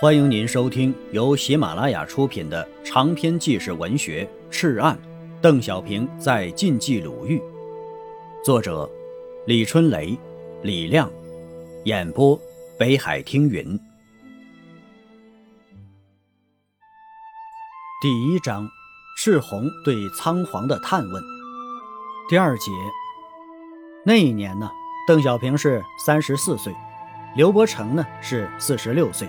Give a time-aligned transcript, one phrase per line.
[0.00, 4.96] 欢迎您收听由喜马拉雅出品的长篇纪实文学《赤案》，
[5.40, 7.42] 邓小平在晋冀鲁豫，
[8.44, 8.88] 作者
[9.44, 10.16] 李春雷、
[10.62, 11.10] 李亮，
[11.82, 12.40] 演播
[12.78, 13.76] 北海听云。
[18.00, 18.68] 第一章：
[19.16, 21.20] 赤红对仓皇的探问。
[22.28, 22.70] 第二节：
[24.06, 24.70] 那一年呢，
[25.08, 26.72] 邓小平是三十四岁，
[27.34, 29.28] 刘伯承呢是四十六岁。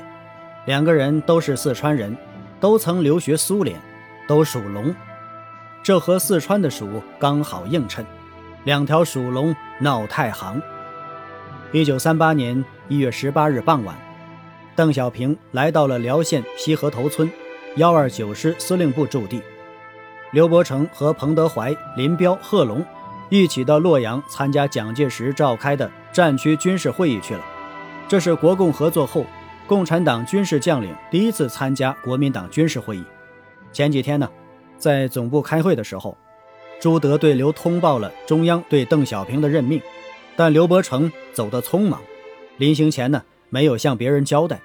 [0.69, 2.15] 两个人都是四川人，
[2.59, 3.81] 都曾留学苏联，
[4.27, 4.93] 都属龙，
[5.81, 8.05] 这和四川的鼠刚好映衬，
[8.65, 10.61] 两条属龙闹太行。
[11.71, 13.95] 一九三八年一月十八日傍晚，
[14.75, 17.27] 邓小平来到了辽县西河头村
[17.77, 19.41] 幺二九师司令部驻地，
[20.29, 22.85] 刘伯承和彭德怀、林彪、贺龙
[23.29, 27.41] 一起到洛阳参加蒋介石召开的战区军事会议去了，
[28.07, 29.25] 这是国共合作后。
[29.69, 33.03] 共产党军事将领第一次参加国民党军事会议。
[33.71, 34.27] 前几天呢，
[34.79, 36.17] 在总部开会的时候，
[36.81, 39.79] 朱德对刘通报了中央对邓小平的任命，
[40.35, 42.01] 但刘伯承走得匆忙，
[42.57, 44.59] 临行前呢没有向别人交代。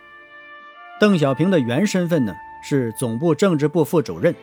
[0.98, 4.34] 邓小平的原身份呢是总部政治部副主任，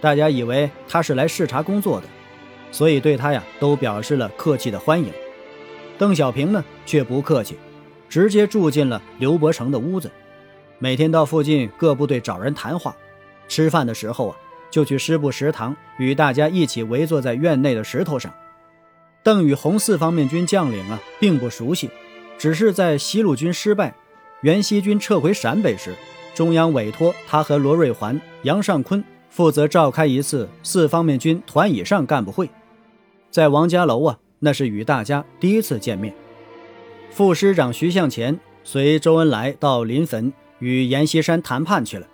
[0.00, 2.06] 大家以为他是来视察工作的，
[2.70, 5.12] 所以对他呀都表示了客气的欢迎。
[5.98, 7.58] 邓小平呢却不客气。
[8.12, 10.10] 直接住进了刘伯承的屋子，
[10.78, 12.94] 每天到附近各部队找人谈话，
[13.48, 14.36] 吃饭的时候啊，
[14.70, 18.30] 就去师部食堂与大家一起围坐在院内的石头上。
[19.22, 21.88] 邓与红四方面军将领啊并不熟悉，
[22.36, 23.94] 只是在西路军失败、
[24.42, 25.94] 袁熙军撤回陕北时，
[26.34, 32.50] 中央委托他和罗瑞环、杨尚昆负责召开一次四方面军团以上干部会，
[33.30, 36.14] 在王家楼啊，那是与大家第一次见面。
[37.12, 42.06] 副师长徐向前随周恩来到临汾与阎锡山谈判去了。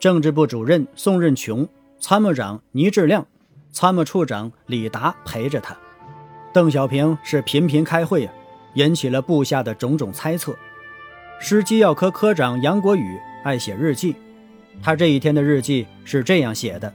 [0.00, 1.68] 政治部主任宋任穷、
[2.00, 3.24] 参谋长倪志亮、
[3.70, 5.76] 参谋处长李达陪着他。
[6.52, 8.34] 邓小平是频频开会啊，
[8.74, 10.56] 引起了部下的种种猜测。
[11.38, 14.16] 师机要科科长杨国宇爱写日记，
[14.82, 16.92] 他这一天的日记是这样写的：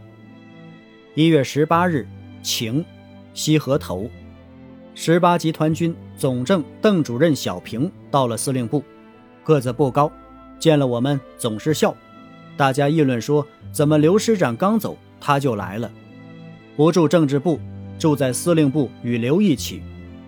[1.15, 2.05] 一月十八日，
[2.43, 2.83] 晴，
[3.33, 4.11] 西河头。
[4.99, 8.83] 十八集团军总政邓主任小平到了司令部，
[9.43, 10.11] 个子不高，
[10.57, 11.95] 见了我们总是笑。
[12.57, 15.91] 大家议论说：“怎么刘师长刚走他就来了？
[16.75, 17.59] 不住政治部，
[17.99, 19.83] 住在司令部与刘一起，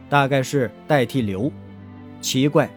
[0.08, 1.52] 大概是代替刘。
[2.22, 2.70] 奇怪，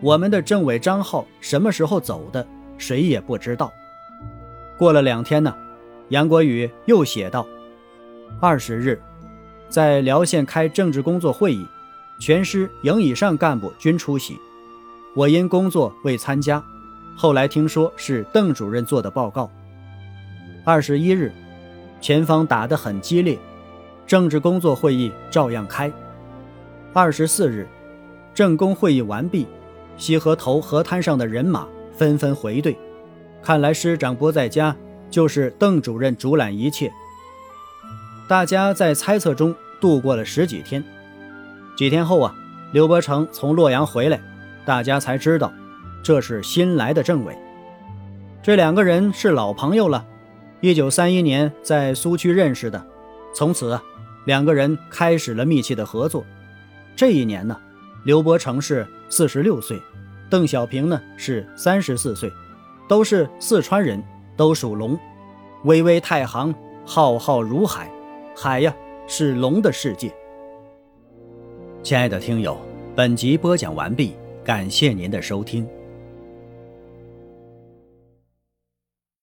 [0.00, 2.46] 我们的政委张浩什么时候走的？
[2.78, 3.72] 谁也不知道。”
[4.78, 5.52] 过了两天呢，
[6.10, 7.44] 杨国宇又写道
[8.40, 9.02] ：“二十日。”
[9.70, 11.64] 在辽县开政治工作会议，
[12.18, 14.36] 全师营以上干部均出席。
[15.14, 16.62] 我因工作未参加，
[17.16, 19.48] 后来听说是邓主任做的报告。
[20.64, 21.32] 二十一日，
[22.00, 23.38] 前方打得很激烈，
[24.08, 25.90] 政治工作会议照样开。
[26.92, 27.68] 二十四日，
[28.34, 29.46] 政工会议完毕，
[29.96, 32.76] 西河头河滩上的人马纷纷回队，
[33.40, 34.76] 看来师长不在家，
[35.08, 36.90] 就是邓主任主揽一切。
[38.30, 40.84] 大家在猜测中度过了十几天。
[41.76, 42.32] 几天后啊，
[42.70, 44.20] 刘伯承从洛阳回来，
[44.64, 45.52] 大家才知道，
[46.00, 47.36] 这是新来的政委。
[48.40, 50.06] 这两个人是老朋友了，
[50.60, 52.80] 一九三一年在苏区认识的，
[53.34, 53.76] 从此
[54.26, 56.24] 两个人开始了密切的合作。
[56.94, 57.58] 这一年呢，
[58.04, 59.76] 刘伯承是四十六岁，
[60.30, 62.32] 邓小平呢是三十四岁，
[62.88, 64.00] 都是四川人，
[64.36, 64.96] 都属龙，
[65.64, 66.54] 巍巍太行，
[66.86, 67.90] 浩浩如海。
[68.42, 68.74] 海呀，
[69.06, 70.10] 是龙的世界。
[71.82, 72.56] 亲爱的听友，
[72.96, 75.68] 本集播讲完毕，感谢您的收听。